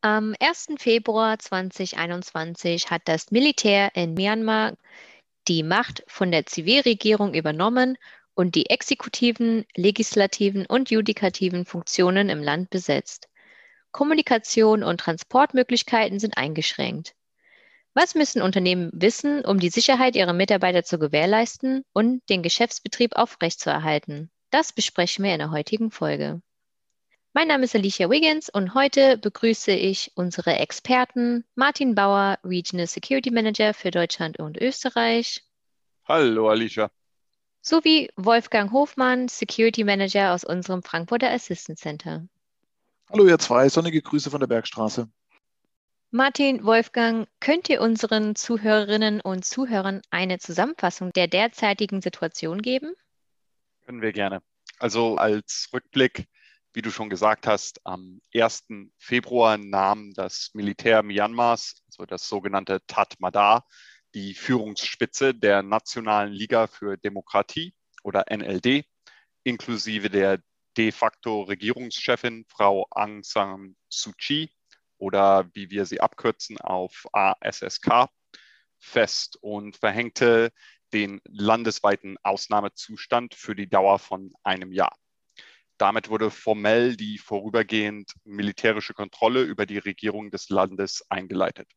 Am 0.00 0.36
1. 0.38 0.74
Februar 0.78 1.40
2021 1.40 2.88
hat 2.88 3.02
das 3.06 3.32
Militär 3.32 3.90
in 3.96 4.14
Myanmar 4.14 4.76
die 5.48 5.64
Macht 5.64 6.04
von 6.06 6.30
der 6.30 6.46
Zivilregierung 6.46 7.34
übernommen 7.34 7.98
und 8.34 8.54
die 8.54 8.70
exekutiven, 8.70 9.66
legislativen 9.74 10.66
und 10.66 10.90
judikativen 10.90 11.64
Funktionen 11.64 12.28
im 12.28 12.44
Land 12.44 12.70
besetzt. 12.70 13.28
Kommunikation 13.90 14.84
und 14.84 15.00
Transportmöglichkeiten 15.00 16.20
sind 16.20 16.36
eingeschränkt. 16.36 17.16
Was 17.92 18.14
müssen 18.14 18.40
Unternehmen 18.40 18.90
wissen, 18.92 19.44
um 19.44 19.58
die 19.58 19.70
Sicherheit 19.70 20.14
ihrer 20.14 20.32
Mitarbeiter 20.32 20.84
zu 20.84 21.00
gewährleisten 21.00 21.82
und 21.92 22.22
den 22.28 22.44
Geschäftsbetrieb 22.44 23.16
aufrechtzuerhalten? 23.16 24.30
Das 24.50 24.72
besprechen 24.72 25.24
wir 25.24 25.32
in 25.32 25.40
der 25.40 25.50
heutigen 25.50 25.90
Folge. 25.90 26.40
Mein 27.38 27.46
Name 27.46 27.66
ist 27.66 27.76
Alicia 27.76 28.10
Wiggins 28.10 28.48
und 28.48 28.74
heute 28.74 29.16
begrüße 29.16 29.70
ich 29.70 30.10
unsere 30.16 30.56
Experten 30.56 31.44
Martin 31.54 31.94
Bauer, 31.94 32.36
Regional 32.42 32.88
Security 32.88 33.30
Manager 33.30 33.74
für 33.74 33.92
Deutschland 33.92 34.40
und 34.40 34.60
Österreich. 34.60 35.44
Hallo 36.04 36.48
Alicia. 36.48 36.90
Sowie 37.60 38.10
Wolfgang 38.16 38.72
Hofmann, 38.72 39.28
Security 39.28 39.84
Manager 39.84 40.34
aus 40.34 40.42
unserem 40.42 40.82
Frankfurter 40.82 41.30
Assistance 41.30 41.80
Center. 41.80 42.26
Hallo 43.08 43.24
ihr 43.28 43.38
zwei, 43.38 43.68
sonnige 43.68 44.02
Grüße 44.02 44.32
von 44.32 44.40
der 44.40 44.48
Bergstraße. 44.48 45.08
Martin, 46.10 46.64
Wolfgang, 46.64 47.28
könnt 47.38 47.68
ihr 47.68 47.82
unseren 47.82 48.34
Zuhörerinnen 48.34 49.20
und 49.20 49.44
Zuhörern 49.44 50.02
eine 50.10 50.40
Zusammenfassung 50.40 51.12
der 51.12 51.28
derzeitigen 51.28 52.02
Situation 52.02 52.62
geben? 52.62 52.94
Können 53.86 54.02
wir 54.02 54.10
gerne. 54.10 54.42
Also 54.80 55.14
als 55.14 55.68
Rückblick 55.72 56.26
wie 56.72 56.82
du 56.82 56.90
schon 56.90 57.10
gesagt 57.10 57.46
hast, 57.46 57.84
am 57.84 58.20
1. 58.34 58.66
Februar 58.98 59.58
nahm 59.58 60.12
das 60.14 60.50
Militär 60.54 61.02
Myanmars, 61.02 61.82
also 61.86 62.06
das 62.06 62.28
sogenannte 62.28 62.80
Tatmadaw, 62.86 63.62
die 64.14 64.34
Führungsspitze 64.34 65.34
der 65.34 65.62
Nationalen 65.62 66.32
Liga 66.32 66.66
für 66.66 66.96
Demokratie 66.96 67.74
oder 68.02 68.26
NLD, 68.30 68.84
inklusive 69.44 70.10
der 70.10 70.40
de 70.76 70.92
facto 70.92 71.42
Regierungschefin 71.42 72.44
Frau 72.48 72.86
Aung 72.90 73.22
San 73.22 73.76
Suu 73.88 74.12
Kyi 74.16 74.50
oder 74.98 75.50
wie 75.54 75.70
wir 75.70 75.86
sie 75.86 76.00
abkürzen 76.00 76.58
auf 76.60 77.06
ASSK 77.12 78.08
fest 78.78 79.38
und 79.40 79.76
verhängte 79.76 80.52
den 80.92 81.20
landesweiten 81.24 82.16
Ausnahmezustand 82.22 83.34
für 83.34 83.54
die 83.54 83.68
Dauer 83.68 83.98
von 83.98 84.32
einem 84.42 84.72
Jahr. 84.72 84.96
Damit 85.78 86.10
wurde 86.10 86.30
formell 86.30 86.96
die 86.96 87.18
vorübergehend 87.18 88.12
militärische 88.24 88.94
Kontrolle 88.94 89.42
über 89.42 89.64
die 89.64 89.78
Regierung 89.78 90.30
des 90.30 90.48
Landes 90.48 91.04
eingeleitet. 91.08 91.70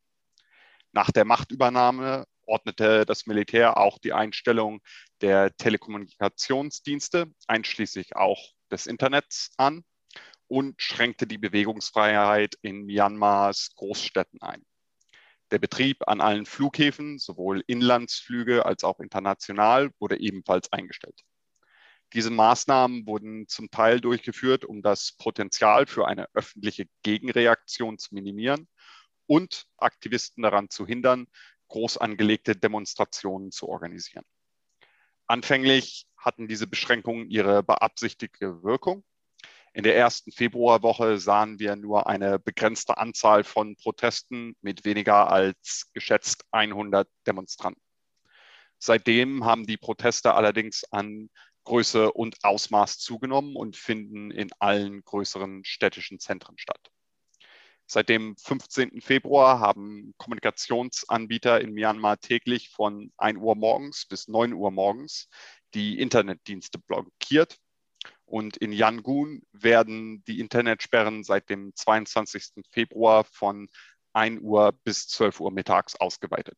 Nach 0.92 1.12
der 1.12 1.24
Machtübernahme 1.24 2.26
ordnete 2.46 3.06
das 3.06 3.28
Militär 3.28 3.78
auch 3.78 4.00
die 4.00 4.12
Einstellung 4.12 4.82
der 5.22 5.56
Telekommunikationsdienste, 5.56 7.32
einschließlich 7.48 8.16
auch 8.16 8.52
des 8.72 8.88
Internets, 8.88 9.52
an 9.58 9.84
und 10.48 10.82
schränkte 10.82 11.28
die 11.28 11.38
Bewegungsfreiheit 11.38 12.56
in 12.62 12.84
Myanmars 12.86 13.72
Großstädten 13.76 14.42
ein. 14.42 14.66
Der 15.52 15.60
Betrieb 15.60 16.08
an 16.08 16.22
allen 16.22 16.46
Flughäfen, 16.46 17.20
sowohl 17.20 17.64
Inlandsflüge 17.68 18.66
als 18.66 18.84
auch 18.84 19.00
international, 19.00 19.92
wurde 20.00 20.20
ebenfalls 20.20 20.72
eingestellt. 20.74 21.22
Diese 22.14 22.30
Maßnahmen 22.30 23.08
wurden 23.08 23.48
zum 23.48 23.72
Teil 23.72 24.02
durchgeführt, 24.02 24.66
um 24.66 24.82
das 24.82 25.14
Potenzial 25.14 25.88
für 25.88 26.08
eine 26.08 26.28
öffentliche 26.34 26.88
Gegenreaktion 27.04 27.98
zu 27.98 28.14
minimieren 28.14 28.68
und 29.28 29.66
Aktivisten 29.78 30.44
daran 30.44 30.70
zu 30.70 30.86
hindern, 30.86 31.28
groß 31.70 31.98
angelegte 31.98 32.54
Demonstrationen 32.56 33.52
zu 33.52 33.70
organisieren. 33.70 34.26
Anfänglich 35.26 36.06
hatten 36.18 36.50
diese 36.50 36.68
Beschränkungen 36.68 37.30
ihre 37.30 37.64
beabsichtigte 37.64 38.62
Wirkung. 38.62 39.06
In 39.74 39.84
der 39.84 39.96
ersten 39.96 40.34
Februarwoche 40.34 41.18
sahen 41.18 41.60
wir 41.60 41.78
nur 41.78 42.08
eine 42.08 42.40
begrenzte 42.40 42.98
Anzahl 42.98 43.46
von 43.46 43.78
Protesten 43.78 44.58
mit 44.62 44.84
weniger 44.84 45.32
als 45.32 45.90
geschätzt 45.94 46.44
100 46.52 47.08
Demonstranten. 47.26 47.82
Seitdem 48.78 49.46
haben 49.46 49.66
die 49.66 49.78
Proteste 49.78 50.34
allerdings 50.34 50.84
an 50.92 51.30
Größe 51.64 52.12
und 52.12 52.38
Ausmaß 52.44 53.00
zugenommen 53.00 53.56
und 53.56 53.76
finden 53.76 54.32
in 54.32 54.50
allen 54.60 55.04
größeren 55.04 55.64
städtischen 55.64 56.20
Zentren 56.20 56.58
statt. 56.58 56.92
Seit 57.86 58.08
dem 58.08 58.38
15. 58.38 59.02
Februar 59.02 59.60
haben 59.60 60.14
Kommunikationsanbieter 60.18 61.60
in 61.60 61.74
Myanmar 61.74 62.20
täglich 62.20 62.70
von 62.70 63.12
1 63.18 63.38
Uhr 63.40 63.56
morgens 63.56 64.06
bis 64.06 64.30
9 64.30 64.54
Uhr 64.54 64.72
morgens 64.72 65.28
die 65.74 66.00
Internetdienste 66.00 66.80
blockiert. 66.80 67.58
Und 68.24 68.56
in 68.56 68.72
Yangon 68.72 69.42
werden 69.52 70.24
die 70.24 70.40
Internetsperren 70.40 71.26
seit 71.26 71.50
dem 71.50 71.76
22. 71.76 72.64
Februar 72.72 73.26
von 73.26 73.68
1 74.14 74.40
Uhr 74.42 74.72
bis 74.86 75.10
12 75.10 75.42
Uhr 75.42 75.52
mittags 75.52 75.96
ausgeweitet. 75.98 76.58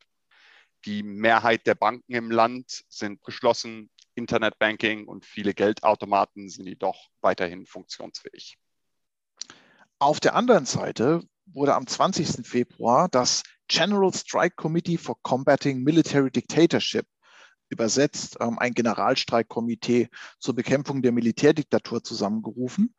Die 0.85 1.01
Mehrheit 1.01 1.65
der 1.65 1.75
Banken 1.75 2.13
im 2.13 2.29
Land 2.29 2.83
sind 2.89 3.23
geschlossen 3.23 3.89
Internetbanking 4.15 5.07
und 5.07 5.25
viele 5.25 5.53
Geldautomaten 5.53 6.49
sind 6.49 6.67
jedoch 6.67 7.09
weiterhin 7.21 7.65
funktionsfähig. 7.65 8.57
Auf 9.99 10.19
der 10.19 10.35
anderen 10.35 10.65
Seite 10.65 11.21
wurde 11.45 11.75
am 11.75 11.87
20. 11.87 12.45
Februar 12.45 13.09
das 13.09 13.43
General 13.67 14.13
Strike 14.13 14.55
Committee 14.55 14.97
for 14.97 15.15
Combating 15.21 15.83
Military 15.83 16.31
Dictatorship 16.31 17.05
übersetzt 17.69 18.37
ähm, 18.39 18.59
ein 18.59 18.73
Generalstreikkomitee 18.73 20.09
zur 20.39 20.55
Bekämpfung 20.55 21.01
der 21.01 21.11
Militärdiktatur 21.11 22.03
zusammengerufen. 22.03 22.93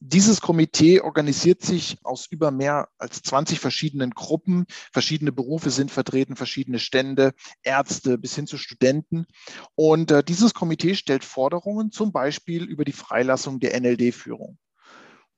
Dieses 0.00 0.40
Komitee 0.40 1.00
organisiert 1.00 1.62
sich 1.62 1.98
aus 2.02 2.26
über 2.26 2.50
mehr 2.50 2.88
als 2.98 3.22
20 3.22 3.58
verschiedenen 3.58 4.10
Gruppen. 4.10 4.66
Verschiedene 4.92 5.32
Berufe 5.32 5.70
sind 5.70 5.90
vertreten, 5.90 6.36
verschiedene 6.36 6.78
Stände, 6.78 7.32
Ärzte 7.62 8.18
bis 8.18 8.34
hin 8.34 8.46
zu 8.46 8.58
Studenten. 8.58 9.26
Und 9.74 10.10
äh, 10.10 10.22
dieses 10.22 10.52
Komitee 10.52 10.94
stellt 10.94 11.24
Forderungen 11.24 11.90
zum 11.90 12.12
Beispiel 12.12 12.64
über 12.64 12.84
die 12.84 12.92
Freilassung 12.92 13.60
der 13.60 13.80
NLD-Führung. 13.80 14.58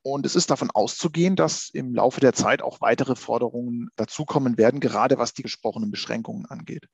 Und 0.03 0.25
es 0.25 0.37
ist 0.37 0.50
davon 0.50 0.71
auszugehen, 0.71 1.34
dass 1.34 1.69
im 1.69 1.94
Laufe 1.94 2.21
der 2.21 2.33
Zeit 2.33 2.62
auch 2.62 2.81
weitere 2.81 3.17
Forderungen 3.17 3.88
dazukommen 3.97 4.56
werden, 4.56 4.78
gerade 4.78 5.19
was 5.19 5.34
die 5.34 5.43
gesprochenen 5.43 5.91
Beschränkungen 5.91 6.47
angeht. 6.47 6.88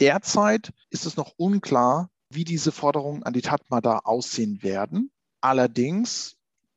Derzeit 0.00 0.72
ist 0.90 1.06
es 1.06 1.16
noch 1.16 1.32
unklar, 1.38 2.10
wie 2.28 2.44
diese 2.44 2.72
Forderungen 2.72 3.22
an 3.22 3.32
die 3.32 3.40
Tatmada 3.40 4.00
aussehen 4.04 4.62
werden. 4.62 5.10
Allerdings 5.40 6.35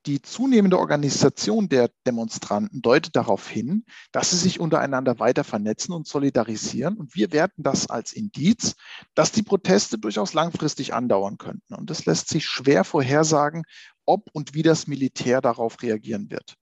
die 0.09 0.24
zunehmende 0.24 0.80
Organisation 0.80 1.70
der 1.70 1.92
Demonstranten 2.08 2.81
deutet 2.81 3.16
darauf 3.16 3.47
hin, 3.47 3.86
dass 4.12 4.31
sie 4.31 4.38
sich 4.38 4.59
untereinander 4.59 5.20
weiter 5.20 5.44
vernetzen 5.44 5.94
und 5.94 6.08
solidarisieren. 6.08 6.97
Und 6.97 7.14
wir 7.14 7.32
werten 7.32 7.61
das 7.61 7.91
als 7.91 8.11
Indiz, 8.14 8.76
dass 9.14 9.32
die 9.32 9.44
Proteste 9.44 10.00
durchaus 10.00 10.34
langfristig 10.34 10.96
andauern 10.96 11.38
könnten. 11.38 11.76
Und 11.76 11.91
es 11.91 12.08
lässt 12.08 12.28
sich 12.28 12.46
schwer 12.46 12.84
vorhersagen, 12.84 13.66
ob 14.03 14.32
und 14.34 14.56
wie 14.56 14.64
das 14.64 14.88
Militär 14.88 15.41
darauf 15.41 15.79
reagieren 15.84 16.32
wird. 16.32 16.55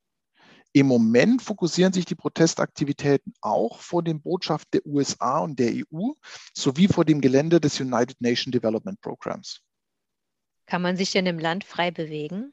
Im 0.74 0.88
Moment 0.88 1.42
fokussieren 1.42 1.94
sich 1.94 2.04
die 2.04 2.16
Protestaktivitäten 2.16 3.34
auch 3.40 3.80
vor 3.80 4.04
den 4.04 4.22
Botschaften 4.22 4.72
der 4.74 4.86
USA 4.86 5.40
und 5.40 5.58
der 5.58 5.72
EU 5.72 6.12
sowie 6.54 6.90
vor 6.90 7.06
dem 7.06 7.22
Gelände 7.22 7.62
des 7.62 7.80
United 7.80 8.20
Nations 8.20 8.52
Development 8.52 9.00
Programs. 9.00 9.62
Kann 10.66 10.82
man 10.82 10.98
sich 10.98 11.12
denn 11.12 11.26
im 11.26 11.40
Land 11.40 11.64
frei 11.64 11.92
bewegen? 11.92 12.52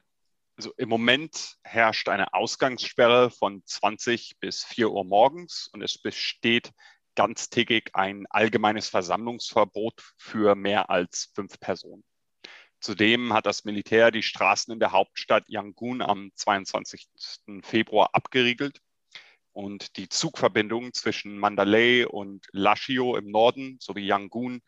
Also 0.57 0.73
im 0.77 0.89
Moment 0.89 1.57
herrscht 1.65 2.09
eine 2.09 2.33
Ausgangssperre 2.33 3.31
von 3.31 3.63
20 3.65 4.39
bis 4.39 4.65
4 4.65 4.91
Uhr 4.91 5.05
morgens 5.05 5.69
und 5.73 5.83
es 5.83 5.99
besteht 5.99 6.71
ganztägig 7.17 7.91
ein 7.95 8.27
allgemeines 8.31 8.89
Versammlungsverbot 8.89 10.01
für 10.17 10.55
mehr 10.55 10.91
als 10.91 11.31
fünf 11.35 11.59
Personen. 11.59 12.05
Zudem 12.81 13.33
hat 13.33 13.47
das 13.47 13.65
Militär 13.65 14.11
die 14.11 14.23
Straßen 14.23 14.73
in 14.73 14.79
der 14.79 14.93
Hauptstadt 14.93 15.49
Yangon 15.49 16.03
am 16.03 16.31
22. 16.35 17.09
Februar 17.63 18.11
abgeriegelt. 18.13 18.81
und 19.53 19.97
die 19.97 20.09
Zugverbindungen 20.09 20.93
zwischen 20.93 21.39
Mandalay 21.39 22.05
und 22.05 22.47
Lashio 22.51 23.17
im 23.17 23.31
Norden 23.31 23.79
sowie 23.81 24.05
Yangon 24.05 24.61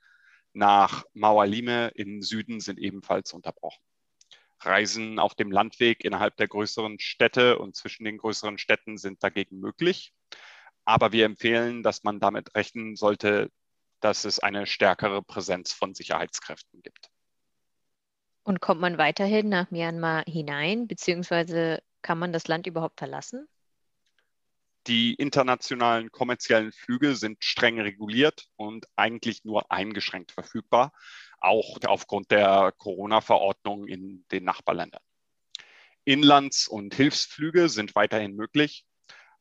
nach 0.52 1.04
Mawalime 1.12 1.88
im 1.96 2.22
Süden 2.22 2.60
sind 2.60 2.78
ebenfalls 2.78 3.32
unterbrochen. 3.32 3.82
Reisen 4.60 5.18
auf 5.18 5.34
dem 5.34 5.50
Landweg 5.50 6.04
innerhalb 6.04 6.36
der 6.36 6.48
größeren 6.48 6.98
Städte 6.98 7.58
und 7.58 7.76
zwischen 7.76 8.04
den 8.04 8.18
größeren 8.18 8.58
Städten 8.58 8.96
sind 8.98 9.22
dagegen 9.22 9.58
möglich. 9.58 10.12
Aber 10.84 11.12
wir 11.12 11.24
empfehlen, 11.26 11.82
dass 11.82 12.04
man 12.04 12.20
damit 12.20 12.54
rechnen 12.54 12.96
sollte, 12.96 13.50
dass 14.00 14.24
es 14.24 14.38
eine 14.38 14.66
stärkere 14.66 15.22
Präsenz 15.22 15.72
von 15.72 15.94
Sicherheitskräften 15.94 16.82
gibt. 16.82 17.10
Und 18.44 18.60
kommt 18.60 18.80
man 18.80 18.96
weiterhin 18.96 19.48
nach 19.48 19.70
Myanmar 19.70 20.22
hinein, 20.26 20.86
beziehungsweise 20.86 21.82
kann 22.02 22.18
man 22.18 22.32
das 22.32 22.46
Land 22.46 22.68
überhaupt 22.68 23.00
verlassen? 23.00 23.48
Die 24.86 25.14
internationalen 25.14 26.12
kommerziellen 26.12 26.70
Flüge 26.70 27.16
sind 27.16 27.42
streng 27.42 27.80
reguliert 27.80 28.46
und 28.54 28.86
eigentlich 28.94 29.44
nur 29.44 29.72
eingeschränkt 29.72 30.30
verfügbar, 30.30 30.92
auch 31.38 31.78
aufgrund 31.86 32.30
der 32.30 32.72
Corona-Verordnung 32.78 33.86
in 33.86 34.24
den 34.30 34.44
Nachbarländern. 34.44 35.02
Inlands- 36.04 36.68
und 36.68 36.94
Hilfsflüge 36.94 37.68
sind 37.68 37.94
weiterhin 37.94 38.36
möglich. 38.36 38.84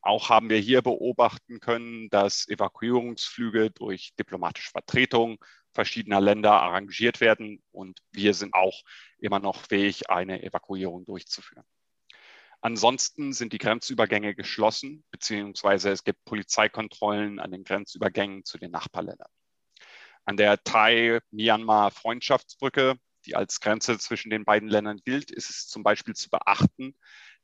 Auch 0.02 0.28
haben 0.28 0.50
wir 0.50 0.58
hier 0.58 0.82
beobachten 0.82 1.60
können, 1.60 2.08
dass 2.10 2.48
Evakuierungsflüge 2.48 3.70
durch 3.70 4.14
diplomatische 4.18 4.70
Vertretung 4.70 5.38
verschiedener 5.72 6.20
Länder 6.20 6.52
arrangiert 6.52 7.20
werden 7.20 7.62
und 7.70 8.00
wir 8.10 8.34
sind 8.34 8.54
auch 8.54 8.82
immer 9.18 9.38
noch 9.38 9.56
fähig, 9.56 10.08
eine 10.08 10.42
Evakuierung 10.42 11.04
durchzuführen. 11.04 11.64
Ansonsten 12.60 13.32
sind 13.32 13.52
die 13.52 13.58
Grenzübergänge 13.58 14.34
geschlossen, 14.34 15.04
beziehungsweise 15.10 15.90
es 15.90 16.02
gibt 16.02 16.24
Polizeikontrollen 16.24 17.38
an 17.38 17.50
den 17.50 17.64
Grenzübergängen 17.64 18.44
zu 18.44 18.58
den 18.58 18.70
Nachbarländern. 18.70 19.28
An 20.26 20.36
der 20.36 20.62
Thai-Myanmar-Freundschaftsbrücke, 20.62 22.96
die 23.24 23.34
als 23.36 23.60
Grenze 23.60 23.98
zwischen 23.98 24.28
den 24.28 24.44
beiden 24.44 24.68
Ländern 24.68 25.00
gilt, 25.04 25.30
ist 25.30 25.48
es 25.50 25.68
zum 25.68 25.84
Beispiel 25.84 26.14
zu 26.14 26.28
beachten, 26.28 26.96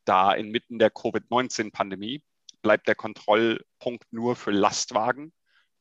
da 0.05 0.35
inmitten 0.35 0.81
der 0.81 0.91
Covid-19-Pandemie 0.91 2.23
bleibt 2.61 2.89
der 2.89 2.97
Kontrollpunkt 2.97 4.13
nur 4.13 4.37
für 4.37 4.51
Lastwagen 4.51 5.33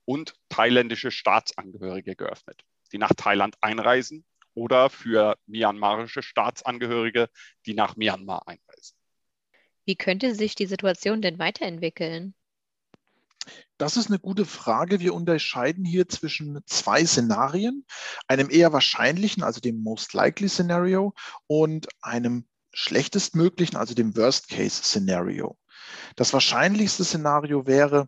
und 0.05 0.35
thailändische 0.49 1.11
Staatsangehörige 1.11 2.15
geöffnet, 2.15 2.63
die 2.91 2.99
nach 2.99 3.13
Thailand 3.15 3.55
einreisen 3.61 4.25
oder 4.53 4.89
für 4.89 5.37
myanmarische 5.47 6.21
Staatsangehörige, 6.21 7.29
die 7.65 7.73
nach 7.73 7.95
Myanmar 7.95 8.47
einreisen. 8.47 8.97
Wie 9.85 9.95
könnte 9.95 10.35
sich 10.35 10.53
die 10.53 10.67
Situation 10.67 11.21
denn 11.21 11.39
weiterentwickeln? 11.39 12.35
Das 13.77 13.97
ist 13.97 14.07
eine 14.07 14.19
gute 14.19 14.45
Frage. 14.45 14.99
Wir 14.99 15.13
unterscheiden 15.13 15.83
hier 15.83 16.07
zwischen 16.07 16.59
zwei 16.67 17.05
Szenarien, 17.05 17.85
einem 18.27 18.49
eher 18.49 18.73
wahrscheinlichen, 18.73 19.43
also 19.43 19.59
dem 19.59 19.81
Most 19.81 20.13
Likely 20.13 20.49
Scenario, 20.49 21.13
und 21.47 21.87
einem 22.01 22.45
schlechtestmöglichen, 22.73 23.77
also 23.77 23.93
dem 23.93 24.15
Worst 24.15 24.49
Case 24.49 24.83
Scenario. 24.83 25.57
Das 26.15 26.33
wahrscheinlichste 26.33 27.03
Szenario 27.03 27.65
wäre, 27.65 28.07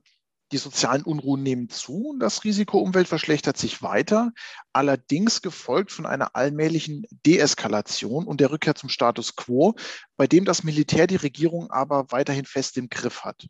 die 0.51 0.57
sozialen 0.57 1.01
Unruhen 1.01 1.41
nehmen 1.41 1.69
zu 1.69 2.09
und 2.09 2.19
das 2.19 2.43
Risiko 2.43 2.77
Umwelt 2.77 3.07
verschlechtert 3.07 3.57
sich 3.57 3.81
weiter, 3.81 4.31
allerdings 4.71 5.41
gefolgt 5.41 5.91
von 5.91 6.05
einer 6.05 6.35
allmählichen 6.35 7.07
Deeskalation 7.25 8.25
und 8.27 8.39
der 8.39 8.51
Rückkehr 8.51 8.75
zum 8.75 8.89
Status 8.89 9.35
quo, 9.35 9.73
bei 10.15 10.27
dem 10.27 10.45
das 10.45 10.63
Militär 10.63 11.07
die 11.07 11.15
Regierung 11.15 11.71
aber 11.71 12.11
weiterhin 12.11 12.45
fest 12.45 12.77
im 12.77 12.89
Griff 12.89 13.23
hat. 13.23 13.47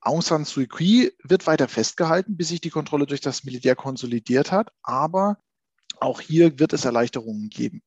Aung 0.00 0.22
San 0.22 0.44
Suu 0.44 0.66
Kyi 0.66 1.12
wird 1.22 1.46
weiter 1.46 1.68
festgehalten, 1.68 2.36
bis 2.36 2.48
sich 2.48 2.60
die 2.60 2.70
Kontrolle 2.70 3.06
durch 3.06 3.20
das 3.20 3.44
Militär 3.44 3.76
konsolidiert 3.76 4.50
hat, 4.50 4.72
aber 4.82 5.38
auch 5.98 6.20
hier 6.20 6.58
wird 6.58 6.72
es 6.72 6.86
Erleichterungen 6.86 7.50
geben. 7.50 7.82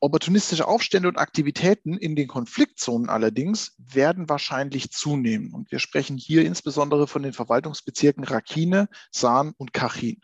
Opportunistische 0.00 0.66
Aufstände 0.66 1.08
und 1.08 1.18
Aktivitäten 1.18 1.98
in 1.98 2.16
den 2.16 2.28
Konfliktzonen 2.28 3.08
allerdings 3.08 3.74
werden 3.78 4.28
wahrscheinlich 4.28 4.90
zunehmen. 4.90 5.52
Und 5.52 5.70
wir 5.70 5.78
sprechen 5.78 6.16
hier 6.16 6.44
insbesondere 6.44 7.06
von 7.06 7.22
den 7.22 7.34
Verwaltungsbezirken 7.34 8.24
Rakhine, 8.24 8.88
San 9.10 9.52
und 9.56 9.72
Kachin. 9.72 10.20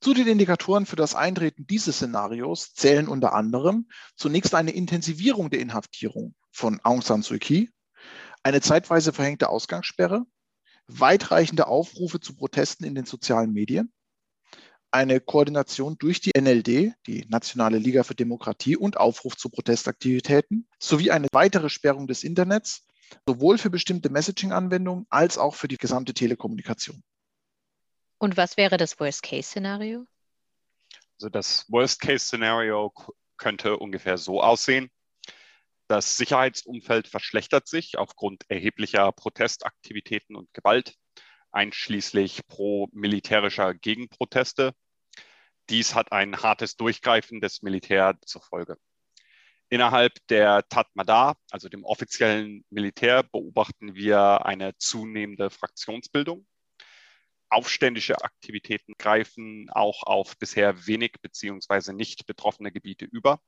Zu 0.00 0.14
den 0.14 0.26
Indikatoren 0.26 0.86
für 0.86 0.96
das 0.96 1.14
Eintreten 1.14 1.66
dieses 1.66 1.96
Szenarios 1.96 2.72
zählen 2.72 3.08
unter 3.08 3.34
anderem 3.34 3.88
zunächst 4.16 4.54
eine 4.54 4.70
Intensivierung 4.70 5.50
der 5.50 5.60
Inhaftierung 5.60 6.34
von 6.50 6.80
Aung 6.82 7.02
San 7.02 7.20
Suu 7.20 7.36
Kyi, 7.38 7.68
eine 8.42 8.60
zeitweise 8.60 9.12
verhängte 9.12 9.48
Ausgangssperre, 9.48 10.24
weitreichende 10.86 11.66
Aufrufe 11.66 12.20
zu 12.20 12.34
Protesten 12.34 12.84
in 12.84 12.94
den 12.94 13.04
sozialen 13.04 13.52
Medien, 13.52 13.92
eine 14.90 15.20
Koordination 15.20 15.96
durch 15.98 16.20
die 16.20 16.32
NLD, 16.36 16.94
die 17.06 17.26
Nationale 17.28 17.78
Liga 17.78 18.02
für 18.02 18.14
Demokratie 18.14 18.76
und 18.76 18.96
Aufruf 18.96 19.36
zu 19.36 19.50
Protestaktivitäten, 19.50 20.68
sowie 20.78 21.10
eine 21.10 21.28
weitere 21.32 21.68
Sperrung 21.68 22.06
des 22.06 22.24
Internets, 22.24 22.86
sowohl 23.26 23.58
für 23.58 23.70
bestimmte 23.70 24.10
Messaging-Anwendungen 24.10 25.06
als 25.10 25.38
auch 25.38 25.54
für 25.54 25.68
die 25.68 25.76
gesamte 25.76 26.14
Telekommunikation. 26.14 27.02
Und 28.18 28.36
was 28.36 28.56
wäre 28.56 28.76
das 28.76 28.98
Worst-Case-Szenario? 28.98 30.06
Also 31.18 31.28
das 31.28 31.66
Worst-Case-Szenario 31.68 32.92
könnte 33.36 33.76
ungefähr 33.76 34.18
so 34.18 34.42
aussehen. 34.42 34.90
Das 35.90 36.16
Sicherheitsumfeld 36.16 37.08
verschlechtert 37.08 37.66
sich 37.66 37.98
aufgrund 37.98 38.44
erheblicher 38.48 39.10
Protestaktivitäten 39.10 40.36
und 40.36 40.54
Gewalt 40.54 40.94
einschließlich 41.50 42.46
pro-militärischer 42.46 43.74
Gegenproteste. 43.74 44.72
Dies 45.68 45.96
hat 45.96 46.12
ein 46.12 46.44
hartes 46.44 46.76
Durchgreifen 46.76 47.40
des 47.40 47.62
Militärs 47.62 48.14
zur 48.24 48.40
Folge. 48.40 48.76
Innerhalb 49.68 50.12
der 50.28 50.62
Tatmada, 50.68 51.34
also 51.50 51.68
dem 51.68 51.84
offiziellen 51.84 52.64
Militär, 52.70 53.24
beobachten 53.24 53.96
wir 53.96 54.46
eine 54.46 54.78
zunehmende 54.78 55.50
Fraktionsbildung. 55.50 56.46
Aufständische 57.48 58.22
Aktivitäten 58.22 58.94
greifen 58.96 59.68
auch 59.70 60.04
auf 60.04 60.38
bisher 60.38 60.86
wenig 60.86 61.14
bzw. 61.20 61.92
nicht 61.94 62.26
betroffene 62.26 62.70
Gebiete 62.70 63.06
über. 63.06 63.40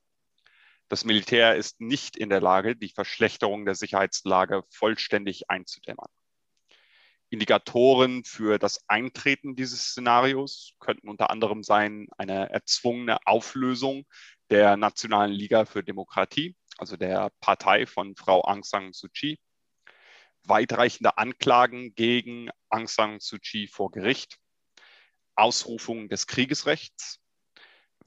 Das 0.93 1.07
Militär 1.07 1.57
ist 1.57 1.81
nicht 1.81 2.19
in 2.19 2.29
der 2.29 2.43
Lage, 2.43 2.77
die 2.77 2.91
Verschlechterung 2.91 3.65
der 3.65 3.75
Sicherheitslage 3.75 4.63
vollständig 4.69 5.49
einzudämmern. 5.49 6.11
Indikatoren 7.31 8.25
für 8.25 8.59
das 8.59 8.87
Eintreten 8.89 9.57
dieses 9.57 9.87
Szenarios 9.87 10.75
könnten 10.81 11.09
unter 11.09 11.31
anderem 11.31 11.63
sein 11.63 12.09
eine 12.19 12.51
erzwungene 12.51 13.27
Auflösung 13.27 14.05
der 14.51 14.77
Nationalen 14.77 15.33
Liga 15.33 15.65
für 15.65 15.83
Demokratie, 15.83 16.57
also 16.77 16.99
der 16.99 17.33
Partei 17.41 17.87
von 17.87 18.15
Frau 18.15 18.43
Aung 18.43 18.63
San 18.63 18.93
Suu 18.93 19.09
Kyi, 19.09 19.39
weitreichende 20.45 21.17
Anklagen 21.17 21.95
gegen 21.95 22.51
Aung 22.69 22.87
San 22.87 23.19
Suu 23.19 23.39
Kyi 23.39 23.67
vor 23.67 23.91
Gericht, 23.93 24.37
Ausrufung 25.37 26.11
des 26.11 26.27
Kriegesrechts, 26.27 27.22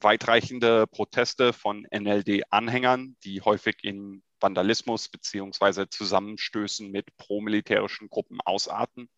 weitreichende 0.06 0.86
Proteste 0.86 1.52
von 1.52 1.84
NLD-Anhängern, 1.92 3.16
die 3.24 3.40
häufig 3.40 3.82
in 3.82 4.22
Vandalismus 4.38 5.08
beziehungsweise 5.08 5.88
Zusammenstößen 5.88 6.92
mit 6.92 7.16
promilitärischen 7.16 8.08
Gruppen 8.08 8.38
ausarten, 8.44 9.08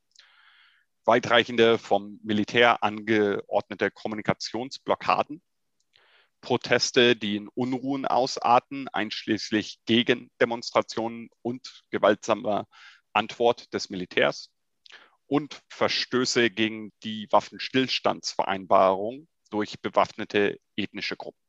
weitreichende 1.04 1.76
vom 1.76 2.18
Militär 2.22 2.82
angeordnete 2.82 3.90
Kommunikationsblockaden, 3.90 5.42
Proteste, 6.40 7.16
die 7.16 7.36
in 7.36 7.48
Unruhen 7.48 8.06
ausarten, 8.06 8.88
einschließlich 8.88 9.80
Gegendemonstrationen 9.84 11.28
und 11.42 11.82
gewaltsamer 11.90 12.66
Antwort 13.12 13.74
des 13.74 13.90
Militärs. 13.90 14.48
Und 15.26 15.60
Verstöße 15.68 16.48
gegen 16.48 16.92
die 17.02 17.28
Waffenstillstandsvereinbarung 17.30 19.28
durch 19.50 19.80
bewaffnete 19.80 20.58
ethnische 20.76 21.16
Gruppen. 21.16 21.40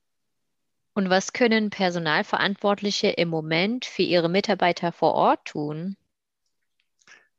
Und 0.93 1.09
was 1.09 1.33
können 1.33 1.69
Personalverantwortliche 1.69 3.09
im 3.09 3.29
Moment 3.29 3.85
für 3.85 4.01
ihre 4.01 4.29
Mitarbeiter 4.29 4.91
vor 4.91 5.13
Ort 5.13 5.45
tun? 5.45 5.95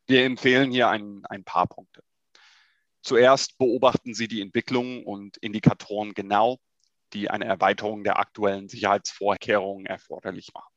Wir 0.07 0.25
empfehlen 0.25 0.71
hier 0.71 0.89
ein, 0.89 1.23
ein 1.29 1.45
paar 1.45 1.67
Punkte. 1.67 2.03
Zuerst 3.03 3.59
beobachten 3.59 4.15
Sie 4.15 4.29
die 4.29 4.41
Entwicklungen 4.41 5.05
und 5.05 5.37
Indikatoren 5.39 6.15
genau, 6.15 6.59
die 7.13 7.31
eine 7.31 7.47
Erweiterung 7.47 8.05
der 8.05 8.19
aktuellen 8.19 8.69
Sicherheitsvorkehrungen 8.69 9.87
erforderlich 9.87 10.53
machen. 10.55 10.73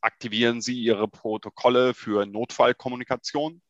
Aktivieren 0.00 0.60
Sie 0.60 0.80
Ihre 0.80 1.08
Protokolle 1.08 1.92
für 1.94 2.24
Notfallkommunikation. 2.24 3.62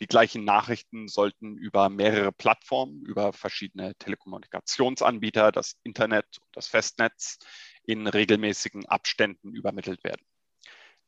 Die 0.00 0.06
gleichen 0.06 0.44
Nachrichten 0.44 1.08
sollten 1.08 1.56
über 1.56 1.88
mehrere 1.88 2.30
Plattformen, 2.30 3.02
über 3.06 3.32
verschiedene 3.32 3.94
Telekommunikationsanbieter, 3.96 5.52
das 5.52 5.76
Internet 5.84 6.26
und 6.40 6.54
das 6.54 6.68
Festnetz 6.68 7.38
in 7.84 8.06
regelmäßigen 8.06 8.84
Abständen 8.86 9.54
übermittelt 9.54 10.04
werden. 10.04 10.26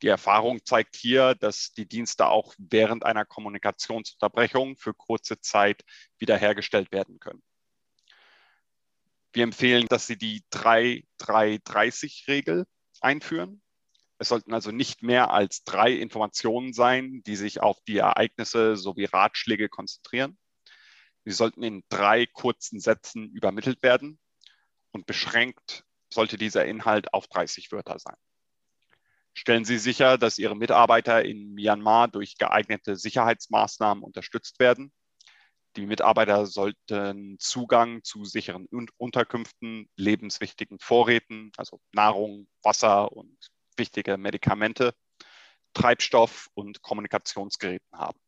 Die 0.00 0.09
Erfahrung 0.09 0.64
zeigt 0.64 0.97
hier, 0.97 1.35
dass 1.35 1.73
die 1.73 1.87
Dienste 1.87 2.28
auch 2.28 2.54
während 2.57 3.04
einer 3.04 3.25
Kommunikationsunterbrechung 3.25 4.76
für 4.76 4.95
kurze 4.95 5.40
Zeit 5.40 5.83
wiederhergestellt 6.18 6.92
werden 6.92 7.18
können. 7.18 7.42
Wir 9.33 9.42
empfehlen, 9.42 9.87
dass 9.88 10.07
Sie 10.07 10.16
die 10.16 10.45
3-3-30-Regel 10.52 12.64
einführen. 13.00 13.61
Es 14.18 14.28
sollten 14.28 14.52
also 14.52 14.72
nicht 14.72 15.02
mehr 15.02 15.30
als 15.30 15.62
drei 15.62 15.92
Informationen 15.92 16.72
sein, 16.72 17.22
die 17.25 17.37
sich 17.37 17.60
auf 17.60 17.78
die 17.87 17.98
Ereignisse 17.98 18.76
sowie 18.76 19.04
Ratschläge 19.04 19.68
konzentrieren. 19.68 20.37
Sie 21.25 21.32
sollten 21.32 21.62
in 21.62 21.84
drei 21.88 22.26
kurzen 22.26 22.80
Sätzen 22.80 23.30
übermittelt 23.30 23.82
werden 23.82 24.18
und 24.90 25.06
beschränkt 25.06 25.84
sollte 26.12 26.37
dieser 26.37 26.64
Inhalt 26.64 27.12
auf 27.14 27.28
30 27.28 27.70
Wörter 27.70 27.98
sein. 27.98 28.16
Stellen 29.34 29.64
Sie 29.64 29.78
sicher, 29.78 30.18
dass 30.18 30.38
Ihre 30.38 30.56
Mitarbeiter 30.56 31.25
in 31.25 31.54
Myanmar 31.54 32.08
durch 32.08 32.38
geeignete 32.38 32.96
Sicherheitsmaßnahmen 32.96 34.02
unterstützt 34.02 34.58
werden. 34.58 34.92
Die 35.76 35.87
Mitarbeiter 35.87 36.46
sollten 36.46 37.37
Zugang 37.38 38.02
zu 38.02 38.25
sicheren 38.25 38.66
Unterkünften, 38.96 39.88
lebenswichtigen 39.96 40.80
Vorräten, 40.80 41.52
also 41.56 41.80
Nahrung, 41.92 42.48
Wasser 42.62 43.12
und 43.12 43.37
wichtige 43.78 44.16
Medikamente, 44.16 44.94
Treibstoff 45.75 46.49
und 46.54 46.82
Kommunikationsgeräten 46.82 47.97
haben. 47.97 48.18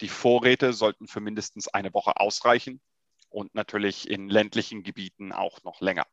Die 0.00 0.08
Vorräte 0.08 0.72
sollten 0.72 1.06
für 1.06 1.20
mindestens 1.20 1.68
eine 1.68 1.94
Woche 1.94 2.16
ausreichen 2.16 2.80
und 3.28 3.54
natürlich 3.54 4.08
in 4.10 4.28
ländlichen 4.28 4.82
Gebieten 4.82 5.32
auch 5.32 5.62
noch 5.62 5.80
länger. 5.80 6.06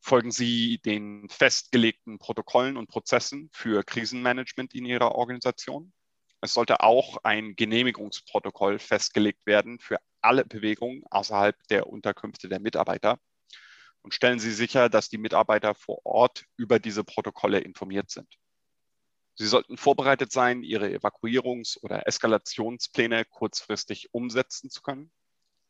Folgen 0.00 0.32
Sie 0.32 0.78
den 0.78 1.28
festgelegten 1.28 2.18
Protokollen 2.18 2.76
und 2.76 2.88
Prozessen 2.88 3.48
für 3.52 3.84
Krisenmanagement 3.84 4.74
in 4.74 4.84
Ihrer 4.84 5.14
Organisation. 5.14 5.92
Es 6.40 6.54
sollte 6.54 6.80
auch 6.80 7.18
ein 7.22 7.54
Genehmigungsprotokoll 7.54 8.80
festgelegt 8.80 9.46
werden 9.46 9.78
für 9.78 9.98
alle 10.20 10.44
Bewegungen 10.44 11.04
außerhalb 11.08 11.56
der 11.68 11.86
Unterkünfte 11.86 12.48
der 12.48 12.58
Mitarbeiter. 12.58 13.20
Und 14.02 14.14
stellen 14.14 14.40
Sie 14.40 14.52
sicher, 14.52 14.88
dass 14.88 15.08
die 15.08 15.18
Mitarbeiter 15.18 15.74
vor 15.74 16.04
Ort 16.04 16.44
über 16.56 16.78
diese 16.78 17.04
Protokolle 17.04 17.60
informiert 17.60 18.10
sind. 18.10 18.28
Sie 19.34 19.46
sollten 19.46 19.78
vorbereitet 19.78 20.30
sein, 20.30 20.62
ihre 20.62 20.88
Evakuierungs- 20.88 21.78
oder 21.82 22.06
Eskalationspläne 22.06 23.24
kurzfristig 23.24 24.12
umsetzen 24.12 24.68
zu 24.68 24.82
können. 24.82 25.10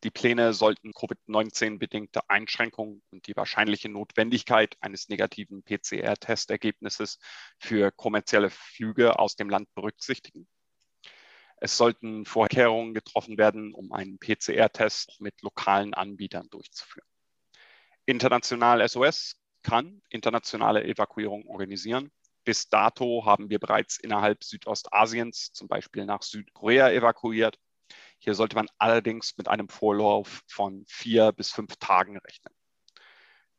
Die 0.02 0.10
Pläne 0.10 0.52
sollten 0.52 0.92
Covid-19-bedingte 0.92 2.28
Einschränkungen 2.28 3.02
und 3.10 3.28
die 3.28 3.36
wahrscheinliche 3.36 3.88
Notwendigkeit 3.88 4.76
eines 4.80 5.08
negativen 5.08 5.62
PCR-Testergebnisses 5.62 7.18
für 7.60 7.92
kommerzielle 7.92 8.50
Flüge 8.50 9.20
aus 9.20 9.36
dem 9.36 9.48
Land 9.48 9.72
berücksichtigen. 9.74 10.48
Es 11.58 11.76
sollten 11.76 12.24
Vorkehrungen 12.24 12.94
getroffen 12.94 13.38
werden, 13.38 13.72
um 13.72 13.92
einen 13.92 14.18
PCR-Test 14.18 15.20
mit 15.20 15.40
lokalen 15.42 15.94
Anbietern 15.94 16.48
durchzuführen. 16.50 17.06
International 18.06 18.86
SOS 18.88 19.36
kann 19.62 20.02
internationale 20.10 20.84
Evakuierung 20.84 21.46
organisieren 21.46 22.10
bis 22.44 22.68
dato 22.68 23.24
haben 23.24 23.50
wir 23.50 23.58
bereits 23.58 23.98
innerhalb 23.98 24.42
Südostasiens, 24.42 25.52
zum 25.52 25.68
Beispiel 25.68 26.04
nach 26.04 26.22
Südkorea, 26.22 26.90
evakuiert. 26.90 27.58
Hier 28.18 28.34
sollte 28.34 28.56
man 28.56 28.68
allerdings 28.78 29.36
mit 29.36 29.48
einem 29.48 29.68
Vorlauf 29.68 30.42
von 30.48 30.84
vier 30.88 31.32
bis 31.32 31.50
fünf 31.52 31.76
Tagen 31.76 32.18
rechnen. 32.18 32.54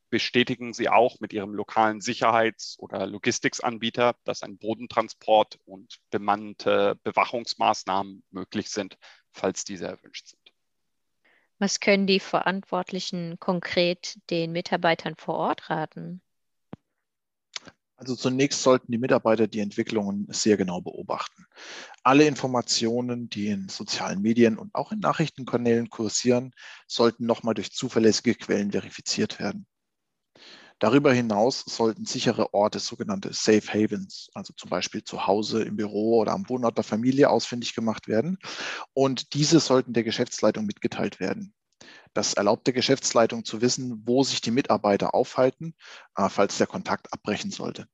Bestätigen 0.09 0.73
Sie 0.73 0.89
auch 0.89 1.19
mit 1.19 1.33
Ihrem 1.33 1.53
lokalen 1.53 2.01
Sicherheits- 2.01 2.77
oder 2.77 3.07
Logistiksanbieter, 3.07 4.15
dass 4.25 4.43
ein 4.43 4.57
Bodentransport 4.57 5.59
und 5.65 5.97
bemannte 6.11 6.99
Bewachungsmaßnahmen 7.03 8.23
möglich 8.29 8.69
sind, 8.69 8.97
falls 9.31 9.63
diese 9.63 9.87
erwünscht 9.87 10.27
sind. 10.27 10.42
Was 11.59 11.79
können 11.79 12.07
die 12.07 12.19
Verantwortlichen 12.19 13.39
konkret 13.39 14.17
den 14.29 14.51
Mitarbeitern 14.51 15.15
vor 15.17 15.35
Ort 15.35 15.69
raten? 15.69 16.21
Also 17.95 18.15
zunächst 18.15 18.63
sollten 18.63 18.91
die 18.91 18.97
Mitarbeiter 18.97 19.47
die 19.47 19.61
Entwicklungen 19.61 20.27
sehr 20.29 20.57
genau 20.57 20.81
beobachten. 20.81 21.45
Alle 22.03 22.27
Informationen, 22.27 23.29
die 23.29 23.47
in 23.47 23.69
sozialen 23.69 24.21
Medien 24.21 24.57
und 24.57 24.75
auch 24.75 24.91
in 24.91 24.99
Nachrichtenkanälen 24.99 25.89
kursieren, 25.89 26.51
sollten 26.85 27.25
nochmal 27.25 27.53
durch 27.53 27.71
zuverlässige 27.71 28.35
Quellen 28.35 28.71
verifiziert 28.71 29.39
werden. 29.39 29.67
Darüber 30.83 31.13
hinaus 31.13 31.61
sollten 31.61 32.03
sichere 32.03 32.53
Orte, 32.53 32.77
sogenannte 32.77 33.31
Safe 33.31 33.61
Havens, 33.61 34.29
also 34.33 34.51
zum 34.51 34.69
Beispiel 34.69 35.01
zu 35.01 35.27
Hause, 35.27 35.63
im 35.63 35.77
Büro 35.77 36.19
oder 36.19 36.33
am 36.33 36.49
Wohnort 36.49 36.75
der 36.75 36.83
Familie 36.83 37.29
ausfindig 37.29 37.73
gemacht 37.73 38.09
werden. 38.09 38.37
Und 38.91 39.33
diese 39.33 39.61
sollten 39.61 39.93
der 39.93 40.03
Geschäftsleitung 40.03 40.65
mitgeteilt 40.65 41.21
werden. 41.21 41.53
Das 42.13 42.33
erlaubt 42.33 42.67
der 42.67 42.73
Geschäftsleitung 42.73 43.45
zu 43.45 43.61
wissen, 43.61 44.03
wo 44.05 44.23
sich 44.23 44.41
die 44.41 44.51
Mitarbeiter 44.51 45.15
aufhalten, 45.15 45.73
äh, 46.17 46.27
falls 46.27 46.57
der 46.57 46.67
Kontakt 46.67 47.13
abbrechen 47.13 47.51
sollte. 47.51 47.87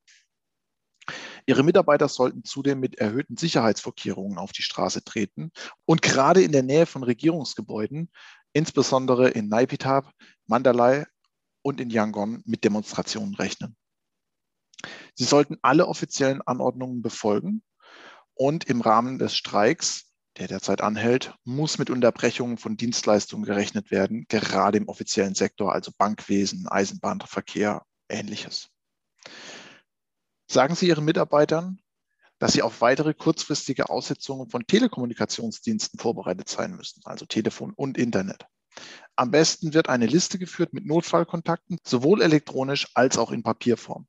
Ihre 1.46 1.62
Mitarbeiter 1.62 2.08
sollten 2.08 2.42
zudem 2.42 2.80
mit 2.80 2.98
erhöhten 2.98 3.36
Sicherheitsvorkehrungen 3.36 4.36
auf 4.36 4.50
die 4.50 4.62
Straße 4.62 5.04
treten 5.04 5.52
und 5.84 6.02
gerade 6.02 6.42
in 6.42 6.50
der 6.50 6.64
Nähe 6.64 6.86
von 6.86 7.04
Regierungsgebäuden, 7.04 8.10
insbesondere 8.52 9.28
in 9.28 9.48
Naypyidaw, 9.48 10.10
Mandalay 10.48 11.04
und 11.62 11.80
in 11.80 11.90
Yangon, 11.90 12.42
mit 12.46 12.64
Demonstrationen 12.64 13.34
rechnen. 13.34 13.76
Sie 15.14 15.24
sollten 15.24 15.58
alle 15.62 15.86
offiziellen 15.86 16.42
Anordnungen 16.42 17.02
befolgen 17.02 17.62
und 18.34 18.64
im 18.64 18.80
Rahmen 18.80 19.18
des 19.18 19.36
Streiks 19.36 20.10
der 20.36 20.48
derzeit 20.48 20.80
anhält, 20.80 21.34
muss 21.44 21.78
mit 21.78 21.90
Unterbrechungen 21.90 22.56
von 22.56 22.76
Dienstleistungen 22.76 23.44
gerechnet 23.44 23.90
werden, 23.90 24.26
gerade 24.28 24.78
im 24.78 24.88
offiziellen 24.88 25.34
Sektor, 25.34 25.72
also 25.72 25.92
Bankwesen, 25.96 26.68
Eisenbahnverkehr, 26.68 27.84
ähnliches. 28.08 28.70
Sagen 30.50 30.74
Sie 30.74 30.88
Ihren 30.88 31.04
Mitarbeitern, 31.04 31.80
dass 32.38 32.54
sie 32.54 32.62
auf 32.62 32.80
weitere 32.80 33.12
kurzfristige 33.12 33.90
Aussetzungen 33.90 34.48
von 34.48 34.66
Telekommunikationsdiensten 34.66 36.00
vorbereitet 36.00 36.48
sein 36.48 36.74
müssen, 36.74 37.02
also 37.04 37.26
Telefon 37.26 37.74
und 37.74 37.98
Internet. 37.98 38.46
Am 39.16 39.30
besten 39.30 39.74
wird 39.74 39.88
eine 39.88 40.06
Liste 40.06 40.38
geführt 40.38 40.72
mit 40.72 40.86
Notfallkontakten, 40.86 41.78
sowohl 41.84 42.22
elektronisch 42.22 42.88
als 42.94 43.18
auch 43.18 43.30
in 43.32 43.42
Papierform. 43.42 44.06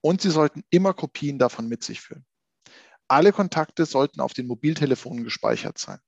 Und 0.00 0.20
Sie 0.20 0.30
sollten 0.30 0.64
immer 0.70 0.92
Kopien 0.94 1.38
davon 1.38 1.68
mit 1.68 1.84
sich 1.84 2.00
führen. 2.00 2.24
Alle 3.08 3.32
Kontakte 3.32 3.86
sollten 3.86 4.20
auf 4.20 4.32
den 4.32 4.46
Mobiltelefonen 4.46 5.24
gespeichert 5.24 5.78
sein. 5.78 5.98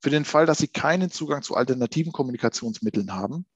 Für 0.00 0.10
den 0.10 0.24
Fall, 0.24 0.46
dass 0.46 0.58
Sie 0.58 0.68
keinen 0.68 1.10
Zugang 1.10 1.42
zu 1.42 1.54
alternativen 1.54 2.12
Kommunikationsmitteln 2.12 3.12
haben, 3.12 3.46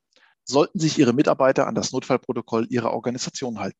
sollten 0.44 0.78
sich 0.78 0.98
Ihre 0.98 1.12
Mitarbeiter 1.12 1.66
an 1.66 1.74
das 1.74 1.92
Notfallprotokoll 1.92 2.66
Ihrer 2.70 2.92
Organisation 2.92 3.58
halten. 3.58 3.78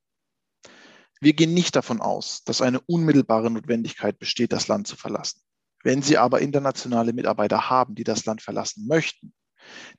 Wir 1.21 1.33
gehen 1.33 1.55
nicht 1.55 1.77
davon 1.77 2.01
aus, 2.01 2.43
dass 2.45 2.61
eine 2.61 2.81
unmittelbare 2.81 3.51
Notwendigkeit 3.51 4.19
besteht, 4.19 4.53
das 4.53 4.69
Land 4.69 4.87
zu 4.87 4.97
verlassen. 4.97 5.41
Wenn 5.83 6.03
Sie 6.03 6.19
aber 6.19 6.41
internationale 6.41 7.13
Mitarbeiter 7.13 7.71
haben, 7.71 7.95
die 7.95 8.05
das 8.05 8.27
Land 8.27 8.43
verlassen 8.43 8.87
möchten, 8.87 9.33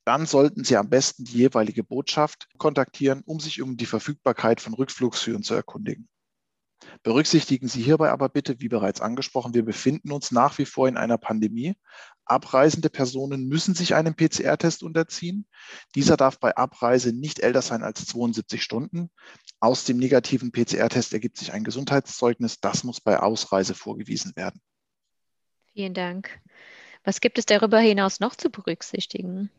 dann 0.05 0.25
sollten 0.25 0.63
Sie 0.63 0.77
am 0.77 0.89
besten 0.89 1.25
die 1.25 1.37
jeweilige 1.37 1.83
Botschaft 1.83 2.47
kontaktieren, 2.57 3.23
um 3.25 3.39
sich 3.39 3.61
um 3.61 3.77
die 3.77 3.85
Verfügbarkeit 3.85 4.61
von 4.61 4.73
Rückflugshöhen 4.73 5.43
zu 5.43 5.53
erkundigen. 5.53 6.07
Berücksichtigen 7.03 7.67
Sie 7.67 7.81
hierbei 7.81 8.11
aber 8.11 8.29
bitte, 8.29 8.59
wie 8.59 8.69
bereits 8.69 9.01
angesprochen, 9.01 9.53
wir 9.53 9.65
befinden 9.65 10.11
uns 10.11 10.31
nach 10.31 10.57
wie 10.57 10.65
vor 10.65 10.87
in 10.87 10.97
einer 10.97 11.17
Pandemie. 11.17 11.75
Abreisende 12.25 12.89
Personen 12.89 13.47
müssen 13.47 13.73
sich 13.73 13.95
einem 13.95 14.15
PCR-Test 14.15 14.83
unterziehen. 14.83 15.47
Dieser 15.95 16.17
darf 16.17 16.39
bei 16.39 16.55
Abreise 16.55 17.13
nicht 17.13 17.39
älter 17.39 17.61
sein 17.61 17.83
als 17.83 18.05
72 18.05 18.61
Stunden. 18.61 19.09
Aus 19.59 19.85
dem 19.85 19.97
negativen 19.97 20.51
PCR-Test 20.51 21.13
ergibt 21.13 21.37
sich 21.37 21.53
ein 21.53 21.63
Gesundheitszeugnis. 21.63 22.59
Das 22.59 22.83
muss 22.83 22.99
bei 22.99 23.19
Ausreise 23.19 23.73
vorgewiesen 23.73 24.35
werden. 24.35 24.61
Vielen 25.73 25.93
Dank. 25.93 26.41
Was 27.03 27.21
gibt 27.21 27.37
es 27.37 27.45
darüber 27.45 27.79
hinaus 27.79 28.19
noch 28.19 28.35
zu 28.35 28.49
berücksichtigen? 28.49 29.49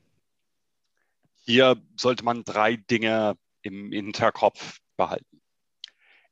Hier 1.50 1.82
sollte 1.98 2.26
man 2.26 2.44
drei 2.44 2.76
Dinge 2.76 3.38
im 3.62 3.90
Hinterkopf 3.90 4.80
behalten. 4.98 5.40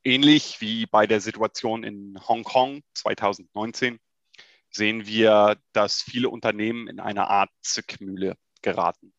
Ähnlich 0.05 0.61
wie 0.61 0.85
bei 0.85 1.07
der 1.07 1.23
Situation 1.23 1.85
in 1.85 2.19
Hongkong 2.29 2.83
2019 2.93 3.99
sehen 4.69 5.07
wir, 5.07 5.59
dass 5.73 6.03
viele 6.03 6.29
Unternehmen 6.29 6.87
in 6.87 7.01
eine 7.01 7.31
Art 7.31 7.49
Zickmühle 7.63 8.37
geraten. 8.61 9.15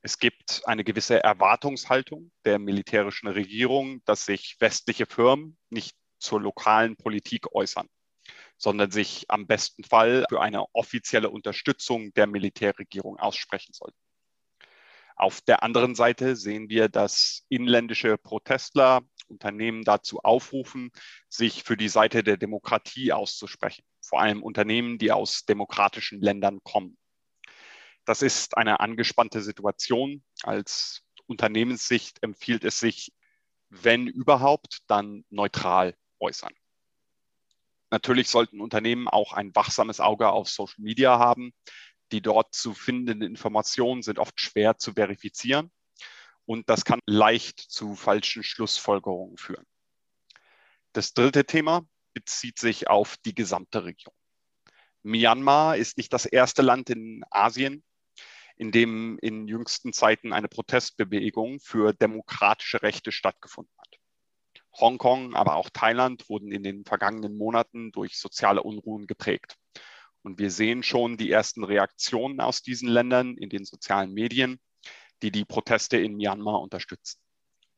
Es 0.00 0.18
gibt 0.18 0.62
eine 0.64 0.84
gewisse 0.84 1.22
Erwartungshaltung 1.22 2.32
der 2.46 2.58
militärischen 2.58 3.28
Regierung, 3.28 4.02
dass 4.06 4.24
sich 4.24 4.56
westliche 4.58 5.04
Firmen 5.04 5.58
nicht 5.68 5.98
zur 6.18 6.40
lokalen 6.40 6.96
Politik 6.96 7.54
äußern, 7.54 7.90
sondern 8.56 8.90
sich 8.90 9.26
am 9.28 9.46
besten 9.46 9.84
Fall 9.84 10.24
für 10.30 10.40
eine 10.40 10.64
offizielle 10.72 11.28
Unterstützung 11.28 12.10
der 12.14 12.26
Militärregierung 12.26 13.18
aussprechen 13.18 13.74
sollten. 13.74 13.99
Auf 15.20 15.42
der 15.42 15.62
anderen 15.62 15.94
Seite 15.94 16.34
sehen 16.34 16.70
wir, 16.70 16.88
dass 16.88 17.44
inländische 17.50 18.16
Protestler 18.16 19.02
Unternehmen 19.28 19.84
dazu 19.84 20.20
aufrufen, 20.20 20.92
sich 21.28 21.62
für 21.62 21.76
die 21.76 21.90
Seite 21.90 22.24
der 22.24 22.38
Demokratie 22.38 23.12
auszusprechen, 23.12 23.84
vor 24.00 24.22
allem 24.22 24.42
Unternehmen, 24.42 24.96
die 24.96 25.12
aus 25.12 25.44
demokratischen 25.44 26.22
Ländern 26.22 26.60
kommen. 26.62 26.96
Das 28.06 28.22
ist 28.22 28.56
eine 28.56 28.80
angespannte 28.80 29.42
Situation. 29.42 30.24
Als 30.42 31.02
Unternehmenssicht 31.26 32.22
empfiehlt 32.22 32.64
es 32.64 32.80
sich, 32.80 33.12
wenn 33.68 34.06
überhaupt, 34.06 34.78
dann 34.86 35.26
neutral 35.28 35.98
äußern. 36.18 36.54
Natürlich 37.90 38.28
sollten 38.28 38.62
Unternehmen 38.62 39.06
auch 39.06 39.34
ein 39.34 39.54
wachsames 39.54 40.00
Auge 40.00 40.30
auf 40.30 40.48
Social 40.48 40.80
Media 40.82 41.18
haben. 41.18 41.52
Die 42.12 42.20
dort 42.20 42.54
zu 42.54 42.74
findenden 42.74 43.22
Informationen 43.22 44.02
sind 44.02 44.18
oft 44.18 44.40
schwer 44.40 44.76
zu 44.76 44.94
verifizieren 44.94 45.70
und 46.44 46.68
das 46.68 46.84
kann 46.84 47.00
leicht 47.06 47.60
zu 47.60 47.94
falschen 47.94 48.42
Schlussfolgerungen 48.42 49.36
führen. 49.36 49.66
Das 50.92 51.14
dritte 51.14 51.44
Thema 51.44 51.86
bezieht 52.12 52.58
sich 52.58 52.88
auf 52.88 53.16
die 53.18 53.34
gesamte 53.34 53.84
Region. 53.84 54.14
Myanmar 55.02 55.76
ist 55.76 55.96
nicht 55.96 56.12
das 56.12 56.26
erste 56.26 56.62
Land 56.62 56.90
in 56.90 57.22
Asien, 57.30 57.84
in 58.56 58.72
dem 58.72 59.18
in 59.22 59.48
jüngsten 59.48 59.92
Zeiten 59.92 60.32
eine 60.32 60.48
Protestbewegung 60.48 61.60
für 61.60 61.94
demokratische 61.94 62.82
Rechte 62.82 63.12
stattgefunden 63.12 63.72
hat. 63.78 63.96
Hongkong, 64.78 65.34
aber 65.34 65.56
auch 65.56 65.70
Thailand 65.70 66.28
wurden 66.28 66.52
in 66.52 66.62
den 66.62 66.84
vergangenen 66.84 67.36
Monaten 67.36 67.92
durch 67.92 68.18
soziale 68.18 68.62
Unruhen 68.62 69.06
geprägt. 69.06 69.56
Und 70.22 70.38
wir 70.38 70.50
sehen 70.50 70.82
schon 70.82 71.16
die 71.16 71.30
ersten 71.30 71.64
Reaktionen 71.64 72.40
aus 72.40 72.62
diesen 72.62 72.88
Ländern 72.88 73.36
in 73.36 73.48
den 73.48 73.64
sozialen 73.64 74.12
Medien, 74.12 74.60
die 75.22 75.30
die 75.30 75.44
Proteste 75.44 75.96
in 75.96 76.16
Myanmar 76.16 76.60
unterstützen. 76.60 77.20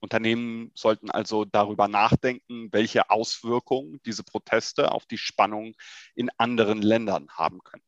Unternehmen 0.00 0.72
sollten 0.74 1.10
also 1.10 1.44
darüber 1.44 1.86
nachdenken, 1.86 2.68
welche 2.72 3.10
Auswirkungen 3.10 4.00
diese 4.04 4.24
Proteste 4.24 4.90
auf 4.90 5.06
die 5.06 5.18
Spannung 5.18 5.74
in 6.16 6.28
anderen 6.38 6.82
Ländern 6.82 7.28
haben 7.30 7.62
könnten. 7.62 7.86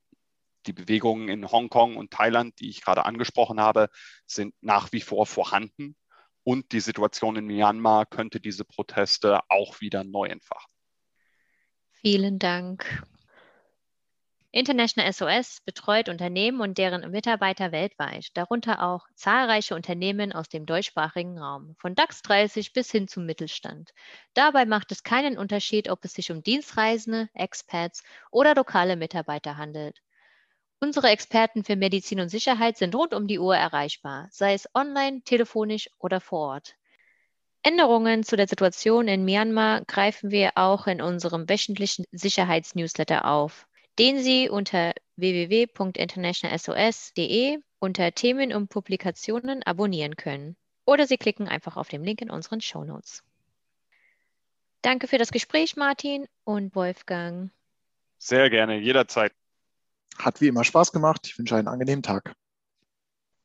Die 0.66 0.72
Bewegungen 0.72 1.28
in 1.28 1.50
Hongkong 1.50 1.96
und 1.96 2.12
Thailand, 2.12 2.58
die 2.60 2.68
ich 2.68 2.82
gerade 2.82 3.04
angesprochen 3.04 3.60
habe, 3.60 3.90
sind 4.26 4.54
nach 4.60 4.92
wie 4.92 5.00
vor 5.00 5.26
vorhanden 5.26 5.96
und 6.44 6.72
die 6.72 6.80
Situation 6.80 7.36
in 7.36 7.46
Myanmar 7.46 8.06
könnte 8.06 8.38
diese 8.38 8.64
Proteste 8.64 9.40
auch 9.48 9.80
wieder 9.80 10.04
neu 10.04 10.26
entfachen. 10.26 10.70
Vielen 11.90 12.38
Dank. 12.38 13.02
International 14.56 15.12
SOS 15.12 15.62
betreut 15.64 16.08
Unternehmen 16.08 16.60
und 16.60 16.78
deren 16.78 17.10
Mitarbeiter 17.10 17.72
weltweit, 17.72 18.28
darunter 18.34 18.84
auch 18.84 19.08
zahlreiche 19.16 19.74
Unternehmen 19.74 20.32
aus 20.32 20.48
dem 20.48 20.64
deutschsprachigen 20.64 21.36
Raum, 21.40 21.74
von 21.76 21.96
DAX 21.96 22.22
30 22.22 22.72
bis 22.72 22.88
hin 22.88 23.08
zum 23.08 23.26
Mittelstand. 23.26 23.90
Dabei 24.32 24.64
macht 24.64 24.92
es 24.92 25.02
keinen 25.02 25.36
Unterschied, 25.38 25.90
ob 25.90 26.04
es 26.04 26.12
sich 26.12 26.30
um 26.30 26.44
Dienstreisende, 26.44 27.28
Expats 27.34 28.04
oder 28.30 28.54
lokale 28.54 28.94
Mitarbeiter 28.94 29.56
handelt. 29.56 30.00
Unsere 30.78 31.08
Experten 31.08 31.64
für 31.64 31.74
Medizin 31.74 32.20
und 32.20 32.28
Sicherheit 32.28 32.76
sind 32.76 32.94
rund 32.94 33.12
um 33.12 33.26
die 33.26 33.40
Uhr 33.40 33.56
erreichbar, 33.56 34.28
sei 34.30 34.54
es 34.54 34.68
online, 34.72 35.22
telefonisch 35.22 35.90
oder 35.98 36.20
vor 36.20 36.50
Ort. 36.50 36.76
Änderungen 37.64 38.22
zu 38.22 38.36
der 38.36 38.46
Situation 38.46 39.08
in 39.08 39.24
Myanmar 39.24 39.84
greifen 39.86 40.30
wir 40.30 40.52
auch 40.54 40.86
in 40.86 41.02
unserem 41.02 41.48
wöchentlichen 41.48 42.04
Sicherheitsnewsletter 42.12 43.24
auf, 43.24 43.66
den 43.98 44.22
Sie 44.22 44.48
unter 44.48 44.94
www.internationalsos.de 45.16 47.58
unter 47.78 48.12
Themen 48.12 48.52
und 48.52 48.68
Publikationen 48.68 49.62
abonnieren 49.62 50.16
können. 50.16 50.56
Oder 50.86 51.06
Sie 51.06 51.16
klicken 51.16 51.48
einfach 51.48 51.76
auf 51.76 51.88
den 51.88 52.04
Link 52.04 52.20
in 52.20 52.30
unseren 52.30 52.60
Shownotes. 52.60 53.22
Danke 54.82 55.08
für 55.08 55.18
das 55.18 55.30
Gespräch, 55.30 55.76
Martin 55.76 56.26
und 56.44 56.74
Wolfgang. 56.74 57.50
Sehr 58.18 58.50
gerne, 58.50 58.78
jederzeit. 58.78 59.32
Hat 60.18 60.40
wie 60.40 60.48
immer 60.48 60.64
Spaß 60.64 60.92
gemacht. 60.92 61.26
Ich 61.26 61.38
wünsche 61.38 61.56
einen 61.56 61.68
angenehmen 61.68 62.02
Tag. 62.02 62.34